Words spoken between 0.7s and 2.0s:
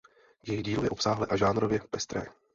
je obsáhlé a žánrově